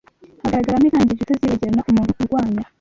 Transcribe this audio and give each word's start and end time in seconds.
hagaragaramo 0.43 0.85
intangiriro 0.87 1.23
itazibagirana 1.33 1.83
ku 1.85 1.91
muntu 1.97 2.11
urwanya 2.21 2.61